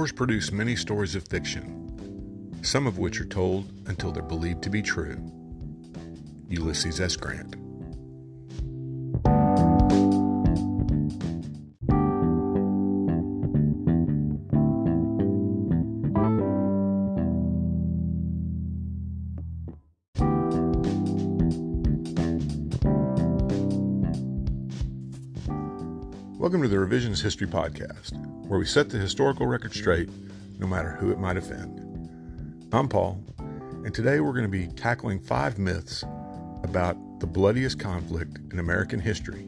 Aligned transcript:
wars 0.00 0.12
produce 0.12 0.50
many 0.50 0.74
stories 0.74 1.14
of 1.14 1.28
fiction, 1.28 2.58
some 2.62 2.86
of 2.86 2.96
which 2.96 3.20
are 3.20 3.26
told 3.26 3.70
until 3.86 4.10
they're 4.10 4.22
believed 4.22 4.62
to 4.62 4.70
be 4.70 4.80
true. 4.80 5.18
Ulysses 6.48 7.02
S. 7.02 7.16
Grant. 7.16 7.54
Welcome 26.60 26.76
to 26.76 26.86
the 26.86 26.94
Revisionist 26.94 27.22
History 27.22 27.46
Podcast, 27.46 28.12
where 28.46 28.58
we 28.58 28.66
set 28.66 28.90
the 28.90 28.98
historical 28.98 29.46
record 29.46 29.72
straight 29.72 30.10
no 30.58 30.66
matter 30.66 30.90
who 30.90 31.10
it 31.10 31.18
might 31.18 31.38
offend. 31.38 32.68
I'm 32.70 32.86
Paul, 32.86 33.24
and 33.38 33.94
today 33.94 34.20
we're 34.20 34.34
going 34.34 34.42
to 34.42 34.48
be 34.50 34.66
tackling 34.66 35.20
five 35.20 35.58
myths 35.58 36.04
about 36.62 36.98
the 37.18 37.26
bloodiest 37.26 37.78
conflict 37.78 38.40
in 38.52 38.58
American 38.58 39.00
history 39.00 39.46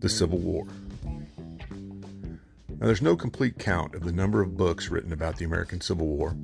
the 0.00 0.08
Civil 0.08 0.38
War. 0.38 0.66
Now, 1.04 2.86
there's 2.86 3.00
no 3.00 3.14
complete 3.14 3.60
count 3.60 3.94
of 3.94 4.02
the 4.02 4.10
number 4.10 4.42
of 4.42 4.56
books 4.56 4.88
written 4.88 5.12
about 5.12 5.36
the 5.36 5.44
American 5.44 5.80
Civil 5.80 6.08
War, 6.08 6.36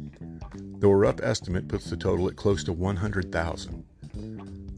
though 0.79 0.91
a 0.91 0.97
rough 0.97 1.21
estimate 1.21 1.67
puts 1.67 1.91
the 1.91 1.97
total 1.97 2.29
at 2.29 2.37
close 2.37 2.63
to 2.63 2.73
100,000. 2.73 3.85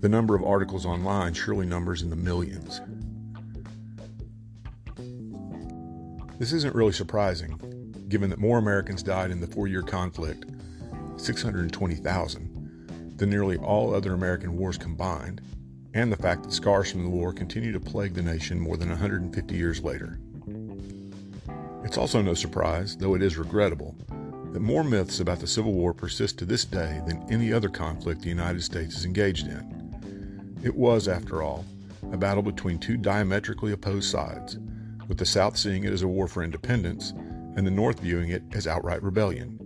The 0.01 0.08
number 0.08 0.34
of 0.34 0.42
articles 0.42 0.86
online 0.86 1.34
surely 1.34 1.67
numbers 1.67 2.01
in 2.01 2.08
the 2.08 2.17
millions. 2.17 2.81
This 6.43 6.53
isn't 6.55 6.75
really 6.75 6.91
surprising, 6.91 8.05
given 8.09 8.29
that 8.31 8.41
more 8.41 8.59
Americans 8.59 9.05
died 9.05 9.31
in 9.31 9.41
the 9.41 9.47
four 9.47 9.69
year 9.69 9.81
conflict, 9.83 10.45
620,000, 11.17 13.15
than 13.17 13.31
nearly 13.31 13.59
all 13.59 13.95
other 13.95 14.12
American 14.12 14.59
wars 14.59 14.77
combined, 14.77 15.41
and 15.95 16.11
the 16.11 16.17
fact 16.17 16.43
that 16.43 16.53
scars 16.53 16.91
from 16.91 17.05
the 17.05 17.11
war 17.11 17.33
continue 17.33 17.70
to 17.70 17.79
plague 17.79 18.15
the 18.15 18.23
nation 18.23 18.59
more 18.59 18.77
than 18.77 18.89
150 18.89 19.55
years 19.55 19.85
later. 19.85 20.19
It's 21.85 21.97
also 21.97 22.20
no 22.20 22.35
surprise, 22.35 22.97
though 22.97 23.15
it 23.15 23.23
is 23.23 23.39
regrettable, 23.39 23.95
that 24.53 24.59
more 24.59 24.83
myths 24.83 25.20
about 25.20 25.39
the 25.39 25.47
Civil 25.47 25.75
War 25.75 25.95
persist 25.95 26.41
to 26.41 26.45
this 26.45 26.65
day 26.65 27.01
than 27.07 27.25
any 27.31 27.53
other 27.53 27.69
conflict 27.69 28.20
the 28.20 28.29
United 28.29 28.65
States 28.65 28.97
is 28.97 29.05
engaged 29.05 29.47
in. 29.47 30.59
It 30.65 30.75
was, 30.75 31.07
after 31.07 31.41
all, 31.41 31.65
a 32.11 32.17
battle 32.17 32.43
between 32.43 32.81
two 32.81 32.97
diametrically 32.97 33.70
opposed 33.70 34.11
sides 34.11 34.59
with 35.08 35.19
the 35.19 35.27
South 35.27 35.56
seeing 35.56 35.84
it 35.84 35.92
as 35.92 36.03
a 36.03 36.08
war 36.08 36.28
for 36.28 36.42
independence 36.42 37.11
and 37.56 37.67
the 37.67 37.70
North 37.70 38.00
viewing 38.00 38.31
it 38.31 38.42
as 38.53 38.67
outright 38.67 39.03
rebellion. 39.03 39.58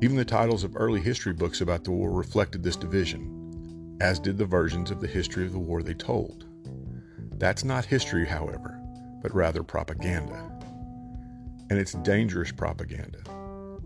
Even 0.00 0.16
the 0.16 0.24
titles 0.24 0.64
of 0.64 0.76
early 0.76 1.00
history 1.00 1.32
books 1.32 1.60
about 1.60 1.84
the 1.84 1.90
war 1.90 2.12
reflected 2.12 2.62
this 2.62 2.76
division, 2.76 3.96
as 4.00 4.18
did 4.18 4.38
the 4.38 4.44
versions 4.44 4.90
of 4.90 5.00
the 5.00 5.06
history 5.06 5.44
of 5.44 5.52
the 5.52 5.58
war 5.58 5.82
they 5.82 5.94
told. 5.94 6.46
That's 7.38 7.64
not 7.64 7.84
history, 7.84 8.26
however, 8.26 8.80
but 9.22 9.34
rather 9.34 9.62
propaganda. 9.62 10.50
And 11.70 11.78
it's 11.78 11.92
dangerous 11.92 12.52
propaganda, 12.52 13.18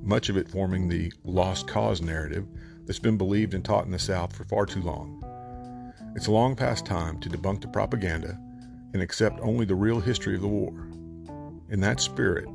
much 0.03 0.29
of 0.29 0.37
it 0.37 0.49
forming 0.49 0.89
the 0.89 1.13
lost 1.25 1.67
cause 1.67 2.01
narrative 2.01 2.47
that's 2.87 2.99
been 2.99 3.17
believed 3.17 3.55
and 3.55 3.65
taught 3.65 3.85
in 3.87 3.91
the 3.91 3.99
South 3.99 4.35
for 4.35 4.45
far 4.45 4.67
too 4.67 4.83
long. 4.83 5.23
It's 6.15 6.29
long 6.29 6.55
past 6.55 6.85
time 6.85 7.19
to 7.21 7.31
debunk 7.31 7.63
the 7.63 7.69
propaganda 7.69 8.39
and 8.93 9.03
accept 9.03 9.41
only 9.41 9.65
the 9.65 9.75
real 9.75 10.01
history 10.01 10.35
of 10.35 10.41
the 10.41 10.49
war. 10.49 10.73
In 11.71 11.81
that 11.81 12.01
spirit, 12.01 12.49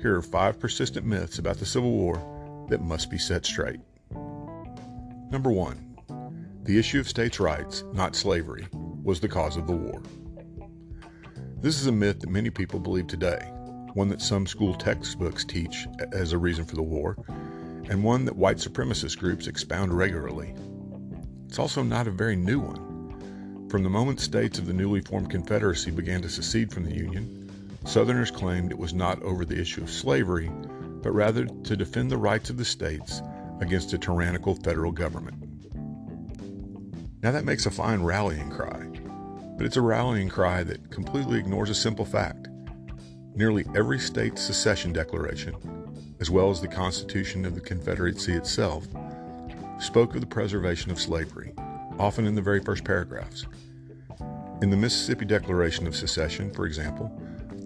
here 0.00 0.16
are 0.16 0.22
five 0.22 0.58
persistent 0.58 1.06
myths 1.06 1.38
about 1.38 1.58
the 1.58 1.66
Civil 1.66 1.90
War 1.92 2.66
that 2.70 2.82
must 2.82 3.10
be 3.10 3.18
set 3.18 3.44
straight. 3.44 3.80
Number 5.30 5.50
one, 5.50 5.96
the 6.62 6.78
issue 6.78 7.00
of 7.00 7.08
states' 7.08 7.40
rights, 7.40 7.84
not 7.92 8.16
slavery, 8.16 8.66
was 9.02 9.20
the 9.20 9.28
cause 9.28 9.56
of 9.56 9.66
the 9.66 9.76
war. 9.76 10.02
This 11.60 11.80
is 11.80 11.86
a 11.86 11.92
myth 11.92 12.20
that 12.20 12.30
many 12.30 12.50
people 12.50 12.80
believe 12.80 13.06
today, 13.06 13.50
one 13.94 14.08
that 14.08 14.22
some 14.22 14.46
school 14.46 14.74
textbooks 14.74 15.44
teach 15.44 15.86
as 16.12 16.32
a 16.32 16.38
reason 16.38 16.64
for 16.64 16.76
the 16.76 16.82
war, 16.82 17.16
and 17.88 18.02
one 18.02 18.24
that 18.24 18.36
white 18.36 18.56
supremacist 18.56 19.18
groups 19.18 19.46
expound 19.46 19.92
regularly. 19.92 20.54
It's 21.46 21.58
also 21.58 21.82
not 21.82 22.08
a 22.08 22.10
very 22.10 22.36
new 22.36 22.60
one. 22.60 22.93
From 23.74 23.82
the 23.82 23.90
moment 23.90 24.20
states 24.20 24.60
of 24.60 24.66
the 24.66 24.72
newly 24.72 25.00
formed 25.00 25.30
Confederacy 25.30 25.90
began 25.90 26.22
to 26.22 26.28
secede 26.28 26.72
from 26.72 26.84
the 26.84 26.94
Union, 26.94 27.50
Southerners 27.84 28.30
claimed 28.30 28.70
it 28.70 28.78
was 28.78 28.94
not 28.94 29.20
over 29.24 29.44
the 29.44 29.60
issue 29.60 29.82
of 29.82 29.90
slavery, 29.90 30.48
but 31.02 31.10
rather 31.10 31.44
to 31.44 31.76
defend 31.76 32.08
the 32.08 32.16
rights 32.16 32.50
of 32.50 32.56
the 32.56 32.64
states 32.64 33.20
against 33.60 33.92
a 33.92 33.98
tyrannical 33.98 34.54
federal 34.54 34.92
government. 34.92 35.42
Now 37.20 37.32
that 37.32 37.44
makes 37.44 37.66
a 37.66 37.70
fine 37.72 38.04
rallying 38.04 38.48
cry, 38.48 38.86
but 39.56 39.66
it's 39.66 39.76
a 39.76 39.82
rallying 39.82 40.28
cry 40.28 40.62
that 40.62 40.92
completely 40.92 41.40
ignores 41.40 41.68
a 41.68 41.74
simple 41.74 42.04
fact. 42.04 42.46
Nearly 43.34 43.66
every 43.74 43.98
state's 43.98 44.40
secession 44.40 44.92
declaration, 44.92 45.56
as 46.20 46.30
well 46.30 46.48
as 46.48 46.60
the 46.60 46.68
Constitution 46.68 47.44
of 47.44 47.56
the 47.56 47.60
Confederacy 47.60 48.34
itself, 48.34 48.86
spoke 49.80 50.14
of 50.14 50.20
the 50.20 50.28
preservation 50.28 50.92
of 50.92 51.00
slavery, 51.00 51.52
often 51.98 52.24
in 52.24 52.36
the 52.36 52.40
very 52.40 52.60
first 52.60 52.84
paragraphs. 52.84 53.46
In 54.62 54.70
the 54.70 54.76
Mississippi 54.76 55.24
Declaration 55.24 55.86
of 55.86 55.96
Secession, 55.96 56.50
for 56.50 56.64
example, 56.64 57.10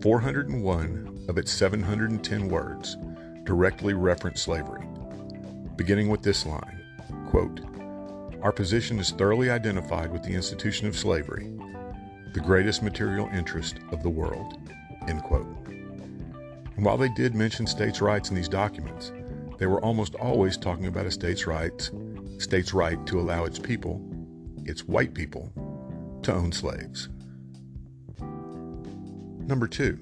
401 0.03 1.27
of 1.29 1.37
its 1.37 1.53
710 1.53 2.49
words 2.49 2.97
directly 3.45 3.93
reference 3.95 4.43
slavery, 4.43 4.87
beginning 5.77 6.09
with 6.09 6.23
this 6.23 6.47
line 6.47 6.83
quote, 7.29 7.61
Our 8.43 8.53
position 8.53 8.99
is 8.99 9.11
thoroughly 9.11 9.51
identified 9.51 10.11
with 10.11 10.23
the 10.23 10.33
institution 10.33 10.89
of 10.89 10.97
slavery, 10.97 11.53
the 12.33 12.41
greatest 12.41 12.83
material 12.83 13.29
interest 13.35 13.81
of 13.93 14.03
the 14.03 14.09
world. 14.09 14.57
End 15.07 15.23
quote. 15.23 15.47
And 15.69 16.85
while 16.85 16.97
they 16.97 17.11
did 17.11 17.35
mention 17.35 17.67
states' 17.67 18.01
rights 18.01 18.31
in 18.31 18.37
these 18.37 18.49
documents, 18.49 19.13
they 19.59 19.67
were 19.67 19.85
almost 19.85 20.15
always 20.15 20.57
talking 20.57 20.87
about 20.87 21.07
a 21.07 21.11
state's 21.11 21.47
rights, 21.47 21.91
state's 22.39 22.73
right 22.73 23.05
to 23.07 23.21
allow 23.21 23.45
its 23.45 23.59
people, 23.59 24.01
its 24.65 24.85
white 24.85 25.13
people, 25.13 25.53
to 26.29 26.35
own 26.35 26.53
slaves. 26.53 27.09
Number 29.47 29.67
two, 29.67 29.99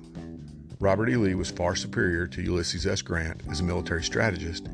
Robert 0.81 1.09
E. 1.09 1.15
Lee 1.15 1.37
was 1.37 1.53
far 1.53 1.77
superior 1.77 2.27
to 2.27 2.43
Ulysses 2.43 2.85
S. 2.85 3.01
Grant 3.01 3.43
as 3.49 3.61
a 3.61 3.65
military 3.65 4.03
strategist, 4.03 4.67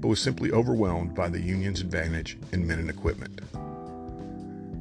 but 0.00 0.08
was 0.08 0.20
simply 0.20 0.50
overwhelmed 0.50 1.14
by 1.14 1.28
the 1.28 1.40
Union's 1.40 1.80
advantage 1.80 2.36
in 2.52 2.66
men 2.66 2.80
and 2.80 2.90
equipment. 2.90 3.40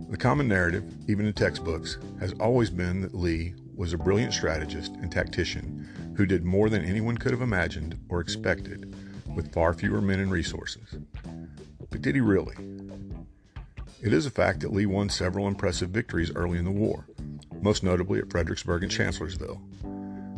The 0.10 0.18
common 0.18 0.48
narrative, 0.48 0.84
even 1.08 1.28
in 1.28 1.34
textbooks, 1.34 2.00
has 2.20 2.34
always 2.40 2.72
been 2.72 3.02
that 3.02 3.14
Lee 3.14 3.54
was 3.76 3.94
a 3.94 3.98
brilliant 3.98 4.34
strategist 4.34 4.94
and 4.94 5.12
tactician 5.12 5.88
who 6.18 6.26
did 6.26 6.44
more 6.44 6.70
than 6.72 6.84
anyone 6.84 7.20
could 7.20 7.34
have 7.34 7.42
imagined 7.42 8.00
or 8.10 8.20
expected 8.20 8.96
with 9.36 9.54
far 9.54 9.76
fewer 9.76 10.02
men 10.02 10.22
and 10.22 10.32
resources. 10.32 10.96
But 11.92 12.02
did 12.02 12.16
he 12.16 12.22
really? 12.22 12.56
It 14.06 14.14
is 14.14 14.28
a 14.28 14.30
fact 14.30 14.60
that 14.60 14.72
Lee 14.72 14.86
won 14.86 15.10
several 15.10 15.48
impressive 15.48 15.90
victories 15.90 16.32
early 16.36 16.60
in 16.60 16.66
the 16.66 16.70
war, 16.70 17.08
most 17.60 17.82
notably 17.82 18.20
at 18.20 18.30
Fredericksburg 18.30 18.84
and 18.84 18.92
Chancellorsville. 18.92 19.60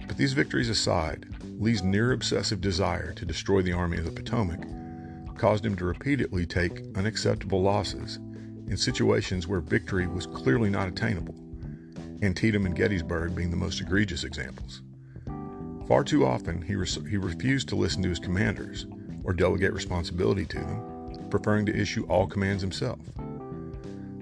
But 0.07 0.15
these 0.15 0.31
victories 0.31 0.69
aside, 0.69 1.25
Lee's 1.59 1.83
near 1.83 2.13
obsessive 2.13 2.61
desire 2.61 3.11
to 3.11 3.25
destroy 3.25 3.61
the 3.61 3.73
Army 3.73 3.97
of 3.97 4.05
the 4.05 4.11
Potomac 4.11 4.65
caused 5.37 5.65
him 5.65 5.75
to 5.75 5.83
repeatedly 5.83 6.45
take 6.45 6.81
unacceptable 6.95 7.61
losses 7.61 8.15
in 8.69 8.77
situations 8.77 9.49
where 9.49 9.59
victory 9.59 10.07
was 10.07 10.27
clearly 10.27 10.69
not 10.69 10.87
attainable, 10.87 11.35
Antietam 12.21 12.65
and 12.65 12.73
Gettysburg 12.73 13.35
being 13.35 13.51
the 13.51 13.57
most 13.57 13.81
egregious 13.81 14.23
examples. 14.23 14.81
Far 15.89 16.05
too 16.05 16.25
often, 16.25 16.61
he, 16.61 16.75
he 17.09 17.17
refused 17.17 17.67
to 17.67 17.75
listen 17.75 18.01
to 18.03 18.09
his 18.09 18.19
commanders 18.19 18.85
or 19.25 19.33
delegate 19.33 19.73
responsibility 19.73 20.45
to 20.45 20.59
them, 20.59 21.27
preferring 21.29 21.65
to 21.65 21.77
issue 21.77 22.05
all 22.07 22.27
commands 22.27 22.61
himself. 22.61 22.99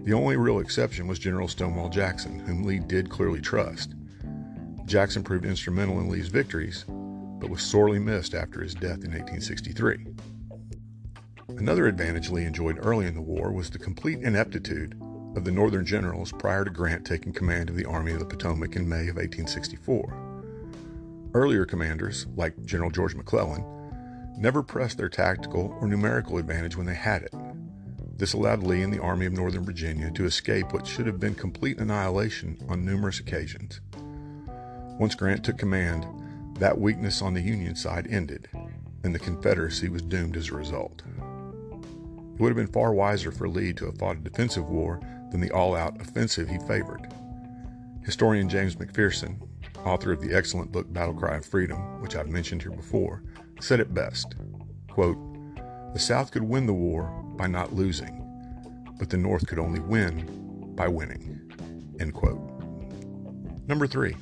The 0.06 0.13
only 0.13 0.38
real 0.38 0.60
exception 0.60 1.07
was 1.07 1.18
General 1.18 1.48
Stonewall 1.48 1.90
Jackson, 1.90 2.38
whom 2.38 2.62
Lee 2.62 2.78
did 2.78 3.10
clearly 3.10 3.42
trust. 3.42 3.96
Jackson 4.86 5.24
proved 5.24 5.46
instrumental 5.46 6.00
in 6.00 6.10
Lee's 6.10 6.28
victories, 6.28 6.86
but 6.88 7.50
was 7.50 7.63
sorely 7.63 7.98
missed 7.98 8.36
after 8.36 8.62
his 8.62 8.75
death 8.75 9.04
in 9.04 9.13
1863. 9.13 10.06
Another 11.57 11.88
advantage 11.88 12.30
Lee 12.30 12.44
enjoyed 12.44 12.86
early 12.86 13.07
in 13.07 13.16
the 13.16 13.22
war 13.22 13.52
was 13.52 13.72
the 13.72 13.80
complete 13.80 14.19
ineptitude 14.19 14.94
of 15.36 15.44
the 15.44 15.52
Northern 15.52 15.88
generals 15.88 16.31
prior 16.34 16.63
to 16.63 16.69
Grant 16.69 17.04
taking 17.04 17.34
command 17.34 17.72
of 17.72 17.75
the 17.75 17.86
Army 17.86 18.12
of 18.12 18.19
the 18.19 18.25
Potomac 18.25 18.75
in 18.75 18.88
May 18.88 19.08
of 19.08 19.16
1864. 19.16 21.31
Earlier 21.34 21.66
commanders, 21.66 22.28
like 22.36 22.63
General 22.63 22.92
George 22.92 23.16
McClellan, 23.16 23.66
never 24.38 24.62
pressed 24.62 25.00
their 25.00 25.10
tactical 25.10 25.75
or 25.81 25.88
numerical 25.88 26.38
advantage 26.38 26.78
when 26.78 26.86
they 26.86 26.94
had 26.94 27.24
it. 27.24 27.34
This 28.17 28.33
allowed 28.33 28.63
Lee 28.63 28.81
and 28.81 28.94
the 28.94 29.01
Army 29.01 29.25
of 29.25 29.33
Northern 29.33 29.65
Virginia 29.65 30.09
to 30.12 30.25
escape 30.25 30.71
what 30.71 30.88
should 30.88 31.06
have 31.06 31.19
been 31.19 31.35
complete 31.35 31.79
annihilation 31.79 32.57
on 32.69 32.85
numerous 32.85 33.19
occasions. 33.19 33.81
Once 34.97 35.15
Grant 35.15 35.44
took 35.44 35.57
command, 35.57 36.07
that 36.59 36.79
weakness 36.79 37.21
on 37.21 37.33
the 37.33 37.41
Union 37.41 37.75
side 37.75 38.07
ended, 38.09 38.47
and 39.03 39.13
the 39.13 39.19
Confederacy 39.19 39.89
was 39.89 40.01
doomed 40.01 40.38
as 40.38 40.50
a 40.50 40.56
result. 40.56 41.03
It 41.17 42.39
would 42.39 42.50
have 42.50 42.56
been 42.56 42.71
far 42.71 42.94
wiser 42.94 43.31
for 43.31 43.50
Lee 43.50 43.73
to 43.73 43.85
have 43.85 43.97
fought 43.97 44.17
a 44.17 44.21
defensive 44.21 44.69
war 44.69 45.01
than 45.31 45.41
the 45.41 45.51
all 45.51 45.75
out 45.75 46.00
offensive 46.00 46.47
he 46.47 46.57
favored. 46.59 47.12
Historian 48.06 48.47
James 48.47 48.77
McPherson, 48.77 49.45
author 49.83 50.13
of 50.13 50.21
the 50.21 50.33
excellent 50.33 50.71
book 50.71 50.91
Battle 50.94 51.13
Cry 51.13 51.38
of 51.38 51.45
Freedom, 51.45 52.01
which 52.01 52.15
I've 52.15 52.29
mentioned 52.29 52.62
here 52.62 52.71
before, 52.71 53.23
said 53.59 53.81
it 53.81 53.94
best 53.94 54.35
quote, 54.89 55.17
The 55.94 56.00
South 56.00 56.31
could 56.31 56.44
win 56.44 56.65
the 56.65 56.73
war 56.73 57.25
by 57.38 57.48
not 57.48 57.74
losing, 57.74 58.22
but 58.98 59.10
the 59.10 59.18
North 59.18 59.48
could 59.48 59.60
only 59.60 59.80
win 59.80 60.74
by 60.76 60.88
winning. 60.88 61.42
End 62.00 62.14
quote. 62.14 62.40
Number 63.68 63.88
three, 63.88 64.16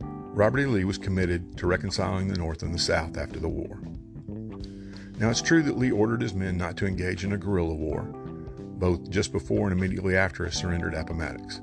Robert 0.00 0.60
E. 0.60 0.66
Lee 0.66 0.84
was 0.84 0.98
committed 0.98 1.56
to 1.56 1.66
reconciling 1.66 2.28
the 2.28 2.38
North 2.38 2.62
and 2.62 2.74
the 2.74 2.78
South 2.78 3.16
after 3.16 3.38
the 3.38 3.48
war. 3.48 3.78
Now, 5.18 5.30
it's 5.30 5.40
true 5.40 5.62
that 5.62 5.78
Lee 5.78 5.90
ordered 5.90 6.20
his 6.20 6.34
men 6.34 6.58
not 6.58 6.76
to 6.76 6.86
engage 6.86 7.24
in 7.24 7.32
a 7.32 7.38
guerrilla 7.38 7.74
war, 7.74 8.02
both 8.02 9.08
just 9.08 9.32
before 9.32 9.70
and 9.70 9.78
immediately 9.78 10.14
after 10.14 10.44
his 10.44 10.54
surrender 10.54 10.88
at 10.88 10.94
Appomattox. 10.94 11.62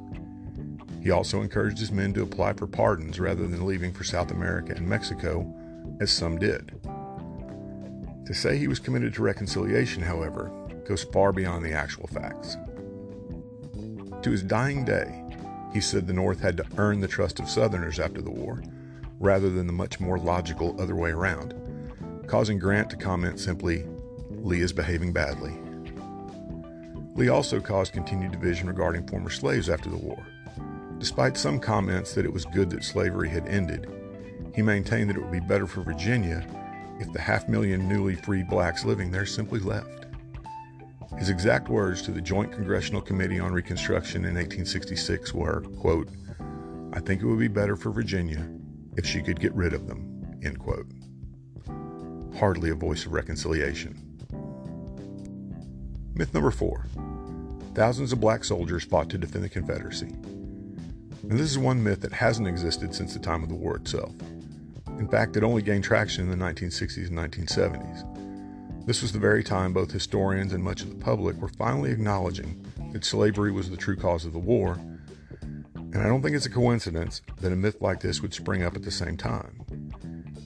He 1.04 1.12
also 1.12 1.42
encouraged 1.42 1.78
his 1.78 1.92
men 1.92 2.14
to 2.14 2.24
apply 2.24 2.54
for 2.54 2.66
pardons 2.66 3.20
rather 3.20 3.46
than 3.46 3.68
leaving 3.68 3.94
for 3.94 4.04
South 4.04 4.32
America 4.32 4.74
and 4.76 4.88
Mexico, 4.88 5.54
as 6.00 6.12
some 6.12 6.40
did. 6.40 6.72
To 8.26 8.34
say 8.34 8.58
he 8.58 8.70
was 8.70 8.80
committed 8.80 9.14
to 9.16 9.22
reconciliation, 9.22 10.02
however, 10.02 10.50
goes 10.86 11.04
far 11.04 11.32
beyond 11.32 11.66
the 11.66 11.74
actual 11.74 12.08
facts. 12.08 12.58
To 14.22 14.32
his 14.32 14.44
dying 14.44 14.86
day, 14.86 15.24
he 15.74 15.82
said 15.82 16.08
the 16.08 16.14
North 16.14 16.40
had 16.40 16.58
to 16.58 16.66
earn 16.78 17.00
the 17.00 17.08
trust 17.08 17.40
of 17.40 17.50
Southerners 17.50 18.00
after 18.00 18.22
the 18.22 18.32
war, 18.32 18.62
rather 19.20 19.50
than 19.50 19.68
the 19.68 19.74
much 19.74 20.00
more 20.00 20.18
logical 20.18 20.80
other 20.80 20.96
way 20.96 21.12
around 21.12 21.54
causing 22.28 22.58
Grant 22.58 22.90
to 22.90 22.96
comment 22.96 23.40
simply, 23.40 23.86
Lee 24.32 24.62
is 24.62 24.74
behaving 24.74 25.14
badly. 25.14 25.54
Lee 27.16 27.30
also 27.30 27.60
caused 27.60 27.94
continued 27.94 28.32
division 28.32 28.68
regarding 28.68 29.08
former 29.08 29.30
slaves 29.30 29.70
after 29.70 29.90
the 29.90 29.98
war. 29.98 30.26
Despite 30.98 31.38
some 31.38 31.60
comments 31.60 32.16
that 32.16 32.26
it 32.26 32.34
was 32.34 32.46
good 32.46 32.70
that 32.72 32.84
slavery 32.84 33.30
had 33.30 33.48
ended, 33.48 33.88
he 34.56 34.62
maintained 34.62 35.10
that 35.10 35.18
it 35.18 35.22
would 35.22 35.32
be 35.32 35.40
better 35.42 35.68
for 35.68 35.82
Virginia 35.82 36.44
if 37.00 37.12
the 37.14 37.22
half 37.22 37.48
million 37.48 37.88
newly 37.88 38.16
freed 38.16 38.48
blacks 38.48 38.86
living 38.86 39.12
there 39.12 39.26
simply 39.26 39.60
left. 39.60 40.08
His 41.18 41.30
exact 41.30 41.69
words 41.69 42.01
to 42.04 42.12
the 42.12 42.21
Joint 42.21 42.51
Congressional 42.51 43.01
Committee 43.01 43.39
on 43.39 43.54
Reconstruction 43.54 44.25
in 44.25 44.36
1866 44.36 45.33
were, 45.33 45.62
quote, 45.80 46.10
I 46.94 47.00
think 47.00 47.21
it 47.21 47.25
would 47.25 47.39
be 47.39 47.48
better 47.48 47.75
for 47.75 47.92
Virginia 47.92 48.48
if 48.98 49.06
she 49.06 49.21
could 49.21 49.39
get 49.39 49.54
rid 49.54 49.74
of 49.74 49.88
them, 49.88 50.39
end 50.44 50.60
quote 50.60 50.88
hardly 52.38 52.71
a 52.71 52.75
voice 52.75 53.06
of 53.06 53.13
reconciliation. 53.13 54.00
Myth 56.15 56.33
number 56.33 56.51
four 56.51 56.88
thousands 57.74 58.13
of 58.13 58.19
black 58.19 58.44
soldiers 58.44 58.83
fought 58.83 59.10
to 59.10 59.18
defend 59.18 59.44
the 59.44 59.50
Confederacy. 59.50 60.13
This 61.24 61.42
is 61.42 61.57
one 61.57 61.83
myth 61.83 62.01
that 62.01 62.13
hasn't 62.13 62.48
existed 62.48 62.94
since 62.94 63.13
the 63.13 63.19
time 63.19 63.42
of 63.42 63.50
the 63.50 63.56
war 63.56 63.77
itself. 63.77 64.13
In 65.00 65.07
fact, 65.07 65.38
it 65.38 65.44
only 65.44 65.63
gained 65.63 65.83
traction 65.83 66.30
in 66.30 66.38
the 66.38 66.45
1960s 66.45 67.07
and 67.07 67.18
1970s. 67.18 68.12
This 68.86 69.02
was 69.02 69.14
the 69.14 69.20
very 69.20 69.46
time 69.46 69.72
both 69.72 69.92
historians 69.92 70.52
and 70.52 70.62
much 70.62 70.82
of 70.82 70.90
the 70.90 70.96
public 70.96 71.38
were 71.38 71.48
finally 71.48 71.92
acknowledging 71.92 72.66
that 72.92 73.06
slavery 73.06 73.50
was 73.50 73.70
the 73.70 73.78
true 73.78 73.96
cause 73.96 74.26
of 74.26 74.34
the 74.34 74.40
war, 74.40 74.78
and 75.76 75.96
I 75.96 76.08
don't 76.08 76.22
think 76.22 76.36
it's 76.36 76.46
a 76.46 76.50
coincidence 76.50 77.22
that 77.40 77.54
a 77.54 77.56
myth 77.56 77.78
like 77.80 78.02
this 78.02 78.22
would 78.22 78.34
spring 78.34 78.62
up 78.62 78.76
at 78.76 78.84
the 78.84 78.92
same 78.92 79.16
time. 79.16 79.64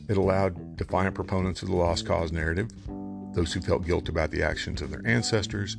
It 0.07 0.18
allowed 0.18 0.78
defiant 0.78 1.16
proponents 1.16 1.63
of 1.63 1.69
the 1.69 1.75
lost 1.75 2.06
cause 2.06 2.31
narrative, 2.31 2.69
those 3.34 3.54
who 3.54 3.62
felt 3.62 3.88
guilt 3.88 4.07
about 4.07 4.30
the 4.30 4.44
actions 4.44 4.84
of 4.84 4.92
their 4.92 5.06
ancestors, 5.06 5.75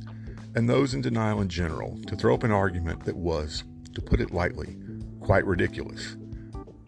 and 0.53 0.69
those 0.69 0.93
in 0.93 1.01
denial 1.01 1.39
in 1.39 1.47
general 1.47 1.97
to 2.07 2.15
throw 2.17 2.33
up 2.33 2.43
an 2.43 2.51
argument 2.51 3.05
that 3.05 3.15
was, 3.15 3.63
to 3.93 4.01
put 4.01 4.19
it 4.19 4.33
lightly, 4.33 4.75
quite 5.21 5.45
ridiculous, 5.45 6.17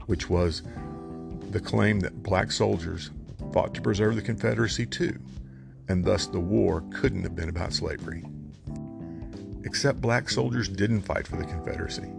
which 0.08 0.30
was 0.30 0.64
the 1.52 1.62
claim 1.62 2.02
that 2.02 2.24
black 2.24 2.52
soldiers 2.52 3.12
fought 3.54 3.74
to 3.74 3.82
preserve 3.82 4.16
the 4.16 4.22
Confederacy 4.22 4.86
too, 4.86 5.18
and 5.88 6.04
thus 6.04 6.28
the 6.28 6.39
war 6.39 6.83
couldn't 6.94 7.24
have 7.24 7.36
been 7.36 7.50
about 7.50 7.74
slavery. 7.74 8.24
Except 9.63 10.01
black 10.01 10.30
soldiers 10.30 10.68
didn't 10.68 11.01
fight 11.01 11.28
for 11.28 11.36
the 11.36 11.45
Confederacy. 11.45 12.10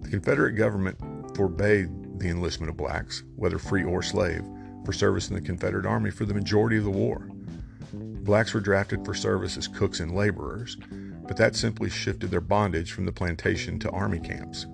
The 0.00 0.08
Confederate 0.10 0.52
government 0.52 0.98
forbade 1.36 1.88
the 2.18 2.28
enlistment 2.28 2.70
of 2.70 2.76
blacks, 2.76 3.22
whether 3.36 3.58
free 3.58 3.84
or 3.84 4.02
slave, 4.02 4.42
for 4.84 4.92
service 4.92 5.28
in 5.28 5.34
the 5.34 5.40
Confederate 5.40 5.86
Army 5.86 6.10
for 6.10 6.24
the 6.24 6.34
majority 6.34 6.76
of 6.76 6.84
the 6.84 6.90
war. 6.90 7.28
Blacks 7.92 8.52
were 8.52 8.60
drafted 8.60 9.04
for 9.04 9.14
service 9.14 9.56
as 9.56 9.68
cooks 9.68 10.00
and 10.00 10.14
laborers, 10.14 10.76
but 11.26 11.36
that 11.36 11.56
simply 11.56 11.90
shifted 11.90 12.30
their 12.30 12.40
bondage 12.40 12.92
from 12.92 13.06
the 13.06 13.12
plantation 13.12 13.78
to 13.78 13.90
army 13.90 14.18
camps. 14.18 14.66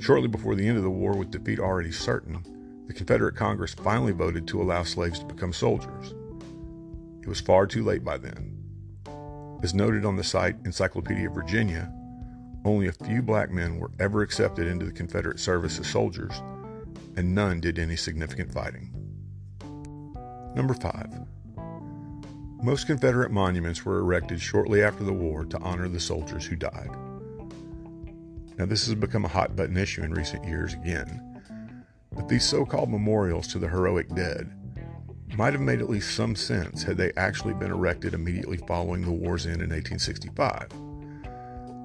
Shortly 0.00 0.28
before 0.28 0.54
the 0.54 0.66
end 0.66 0.76
of 0.76 0.82
the 0.82 0.90
war, 0.90 1.16
with 1.16 1.30
defeat 1.30 1.58
already 1.58 1.92
certain, 1.92 2.42
the 2.86 2.92
Confederate 2.92 3.36
Congress 3.36 3.74
finally 3.74 4.12
voted 4.12 4.46
to 4.48 4.60
allow 4.60 4.82
slaves 4.82 5.20
to 5.20 5.24
become 5.26 5.52
soldiers. 5.52 6.14
It 7.22 7.28
was 7.28 7.40
far 7.40 7.66
too 7.66 7.84
late 7.84 8.04
by 8.04 8.18
then. 8.18 8.56
As 9.62 9.74
noted 9.74 10.04
on 10.04 10.16
the 10.16 10.24
site 10.24 10.56
Encyclopedia 10.64 11.28
Virginia, 11.28 11.92
only 12.64 12.88
a 12.88 12.92
few 12.92 13.22
black 13.22 13.50
men 13.50 13.78
were 13.78 13.90
ever 13.98 14.22
accepted 14.22 14.66
into 14.66 14.86
the 14.86 14.92
Confederate 14.92 15.38
service 15.38 15.78
as 15.78 15.86
soldiers, 15.86 16.32
and 17.16 17.34
none 17.34 17.60
did 17.60 17.78
any 17.78 17.96
significant 17.96 18.52
fighting. 18.52 18.90
Number 20.54 20.74
5. 20.74 21.26
Most 22.62 22.86
Confederate 22.86 23.30
monuments 23.30 23.84
were 23.84 23.98
erected 23.98 24.40
shortly 24.40 24.82
after 24.82 25.04
the 25.04 25.12
war 25.12 25.44
to 25.46 25.58
honor 25.60 25.88
the 25.88 26.00
soldiers 26.00 26.44
who 26.44 26.56
died. 26.56 26.90
Now, 28.58 28.66
this 28.66 28.86
has 28.86 28.94
become 28.94 29.24
a 29.24 29.28
hot 29.28 29.56
button 29.56 29.78
issue 29.78 30.02
in 30.02 30.12
recent 30.12 30.44
years 30.44 30.74
again, 30.74 31.42
but 32.12 32.28
these 32.28 32.44
so 32.44 32.66
called 32.66 32.90
memorials 32.90 33.46
to 33.48 33.58
the 33.58 33.68
heroic 33.68 34.08
dead 34.14 34.52
might 35.36 35.52
have 35.52 35.62
made 35.62 35.80
at 35.80 35.90
least 35.90 36.14
some 36.14 36.34
sense 36.36 36.82
had 36.82 36.96
they 36.96 37.12
actually 37.16 37.54
been 37.54 37.70
erected 37.70 38.14
immediately 38.14 38.58
following 38.68 39.02
the 39.02 39.10
war's 39.10 39.46
end 39.46 39.62
in 39.62 39.70
1865. 39.70 40.68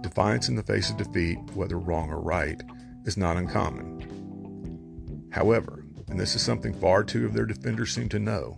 Defiance 0.01 0.49
in 0.49 0.55
the 0.55 0.63
face 0.63 0.89
of 0.89 0.97
defeat, 0.97 1.37
whether 1.53 1.79
wrong 1.79 2.09
or 2.09 2.19
right, 2.19 2.61
is 3.05 3.17
not 3.17 3.37
uncommon. 3.37 5.29
However, 5.31 5.85
and 6.07 6.19
this 6.19 6.35
is 6.35 6.41
something 6.41 6.73
far 6.73 7.03
too 7.03 7.25
of 7.25 7.33
their 7.33 7.45
defenders 7.45 7.93
seem 7.93 8.09
to 8.09 8.19
know, 8.19 8.57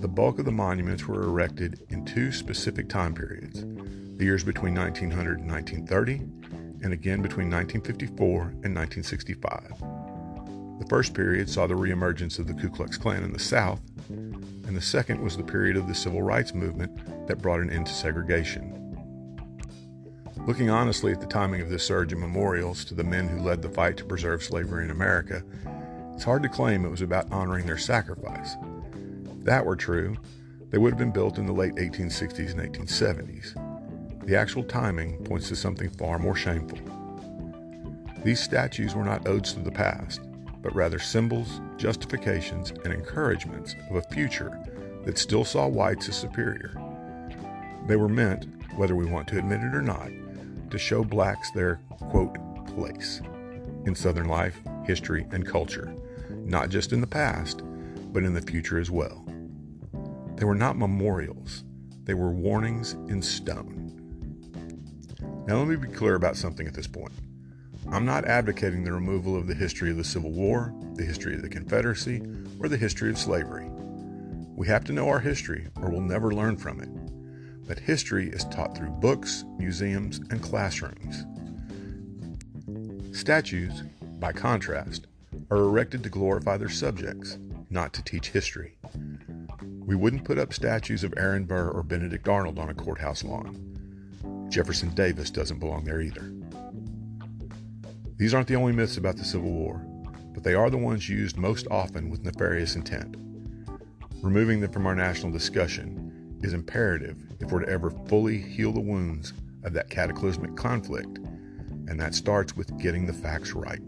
the 0.00 0.08
bulk 0.08 0.38
of 0.38 0.46
the 0.46 0.52
monuments 0.52 1.06
were 1.06 1.24
erected 1.24 1.86
in 1.90 2.04
two 2.06 2.32
specific 2.32 2.88
time 2.88 3.14
periods 3.14 3.64
the 4.16 4.24
years 4.24 4.44
between 4.44 4.74
1900 4.74 5.40
and 5.40 5.50
1930, 5.50 6.14
and 6.84 6.92
again 6.92 7.22
between 7.22 7.50
1954 7.50 8.42
and 8.62 8.74
1965. 8.74 9.99
The 10.80 10.86
first 10.86 11.12
period 11.12 11.48
saw 11.50 11.66
the 11.66 11.74
reemergence 11.74 12.38
of 12.38 12.46
the 12.46 12.54
Ku 12.54 12.70
Klux 12.70 12.96
Klan 12.96 13.22
in 13.22 13.32
the 13.32 13.38
South, 13.38 13.82
and 14.08 14.74
the 14.74 14.80
second 14.80 15.22
was 15.22 15.36
the 15.36 15.44
period 15.44 15.76
of 15.76 15.86
the 15.86 15.94
civil 15.94 16.22
rights 16.22 16.54
movement 16.54 17.26
that 17.28 17.42
brought 17.42 17.60
an 17.60 17.70
end 17.70 17.86
to 17.86 17.92
segregation. 17.92 18.76
Looking 20.46 20.70
honestly 20.70 21.12
at 21.12 21.20
the 21.20 21.26
timing 21.26 21.60
of 21.60 21.68
this 21.68 21.86
surge 21.86 22.14
in 22.14 22.18
memorials 22.18 22.82
to 22.86 22.94
the 22.94 23.04
men 23.04 23.28
who 23.28 23.40
led 23.40 23.60
the 23.60 23.68
fight 23.68 23.98
to 23.98 24.06
preserve 24.06 24.42
slavery 24.42 24.82
in 24.82 24.90
America, 24.90 25.44
it's 26.14 26.24
hard 26.24 26.42
to 26.44 26.48
claim 26.48 26.86
it 26.86 26.90
was 26.90 27.02
about 27.02 27.30
honoring 27.30 27.66
their 27.66 27.76
sacrifice. 27.76 28.56
If 29.38 29.44
that 29.44 29.66
were 29.66 29.76
true, 29.76 30.16
they 30.70 30.78
would 30.78 30.92
have 30.92 30.98
been 30.98 31.12
built 31.12 31.36
in 31.36 31.44
the 31.44 31.52
late 31.52 31.74
1860s 31.74 32.58
and 32.58 32.60
1870s. 32.60 34.26
The 34.26 34.36
actual 34.36 34.64
timing 34.64 35.22
points 35.24 35.48
to 35.48 35.56
something 35.56 35.90
far 35.90 36.18
more 36.18 36.36
shameful. 36.36 36.78
These 38.24 38.40
statues 38.40 38.94
were 38.94 39.04
not 39.04 39.28
odes 39.28 39.52
to 39.52 39.60
the 39.60 39.70
past, 39.70 40.22
but 40.62 40.74
rather 40.74 40.98
symbols, 40.98 41.60
justifications, 41.76 42.70
and 42.84 42.92
encouragements 42.92 43.74
of 43.88 43.96
a 43.96 44.02
future 44.14 44.58
that 45.04 45.18
still 45.18 45.44
saw 45.44 45.66
whites 45.66 46.08
as 46.08 46.16
superior. 46.16 46.74
They 47.86 47.96
were 47.96 48.08
meant, 48.08 48.46
whether 48.76 48.94
we 48.94 49.06
want 49.06 49.28
to 49.28 49.38
admit 49.38 49.60
it 49.62 49.74
or 49.74 49.82
not, 49.82 50.10
to 50.70 50.78
show 50.78 51.02
blacks 51.02 51.50
their, 51.52 51.80
quote, 52.10 52.36
place 52.66 53.20
in 53.86 53.94
Southern 53.94 54.28
life, 54.28 54.60
history, 54.84 55.26
and 55.32 55.46
culture, 55.46 55.94
not 56.44 56.68
just 56.68 56.92
in 56.92 57.00
the 57.00 57.06
past, 57.06 57.62
but 58.12 58.22
in 58.22 58.34
the 58.34 58.42
future 58.42 58.78
as 58.78 58.90
well. 58.90 59.24
They 60.36 60.44
were 60.44 60.54
not 60.54 60.78
memorials, 60.78 61.64
they 62.04 62.14
were 62.14 62.30
warnings 62.30 62.92
in 63.08 63.22
stone. 63.22 63.96
Now, 65.46 65.58
let 65.58 65.68
me 65.68 65.76
be 65.76 65.88
clear 65.88 66.14
about 66.14 66.36
something 66.36 66.66
at 66.66 66.74
this 66.74 66.86
point. 66.86 67.12
I'm 67.92 68.04
not 68.04 68.24
advocating 68.24 68.84
the 68.84 68.92
removal 68.92 69.34
of 69.34 69.48
the 69.48 69.54
history 69.54 69.90
of 69.90 69.96
the 69.96 70.04
Civil 70.04 70.30
War, 70.30 70.72
the 70.94 71.04
history 71.04 71.34
of 71.34 71.42
the 71.42 71.48
Confederacy, 71.48 72.22
or 72.60 72.68
the 72.68 72.76
history 72.76 73.10
of 73.10 73.18
slavery. 73.18 73.68
We 74.54 74.68
have 74.68 74.84
to 74.84 74.92
know 74.92 75.08
our 75.08 75.18
history, 75.18 75.66
or 75.80 75.90
we'll 75.90 76.00
never 76.00 76.32
learn 76.32 76.56
from 76.56 76.80
it 76.80 76.88
But 77.66 77.80
history 77.80 78.28
is 78.28 78.44
taught 78.44 78.76
through 78.76 78.90
books, 78.90 79.44
museums, 79.58 80.18
and 80.30 80.40
classrooms. 80.40 81.24
Statues, 83.16 83.82
by 84.20 84.32
contrast, 84.32 85.08
are 85.50 85.58
erected 85.58 86.04
to 86.04 86.10
glorify 86.10 86.56
their 86.56 86.68
subjects, 86.68 87.38
not 87.70 87.92
to 87.94 88.04
teach 88.04 88.30
history. 88.30 88.76
We 89.84 89.96
wouldn't 89.96 90.24
put 90.24 90.38
up 90.38 90.52
statues 90.54 91.02
of 91.02 91.14
Aaron 91.16 91.44
Burr 91.44 91.70
or 91.70 91.82
Benedict 91.82 92.28
Arnold 92.28 92.60
on 92.60 92.70
a 92.70 92.74
courthouse 92.74 93.24
lawn. 93.24 94.46
Jefferson 94.48 94.90
Davis 94.90 95.30
doesn't 95.30 95.58
belong 95.58 95.84
there 95.84 96.00
either. 96.00 96.32
These 98.20 98.34
aren't 98.34 98.48
the 98.48 98.56
only 98.56 98.72
myths 98.72 98.98
about 98.98 99.16
the 99.16 99.24
Civil 99.24 99.50
War, 99.50 99.82
but 100.34 100.42
they 100.42 100.52
are 100.52 100.68
the 100.68 100.76
ones 100.76 101.08
used 101.08 101.38
most 101.38 101.66
often 101.70 102.10
with 102.10 102.22
nefarious 102.22 102.76
intent. 102.76 103.16
Removing 104.20 104.60
them 104.60 104.70
from 104.70 104.86
our 104.86 104.94
national 104.94 105.32
discussion 105.32 106.38
is 106.42 106.52
imperative 106.52 107.16
if 107.40 107.50
we're 107.50 107.64
to 107.64 107.70
ever 107.70 107.88
fully 107.88 108.36
heal 108.36 108.72
the 108.72 108.78
wounds 108.80 109.32
of 109.64 109.72
that 109.72 109.88
cataclysmic 109.88 110.54
conflict, 110.54 111.16
and 111.88 111.98
that 111.98 112.14
starts 112.14 112.54
with 112.54 112.78
getting 112.78 113.06
the 113.06 113.14
facts 113.14 113.54
right. 113.54 113.80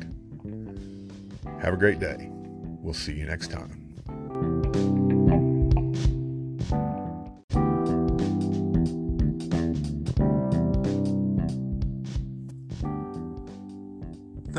Have 1.60 1.74
a 1.74 1.76
great 1.76 2.00
day. 2.00 2.30
We'll 2.30 2.94
see 2.94 3.12
you 3.12 3.26
next 3.26 3.50
time. 3.50 4.91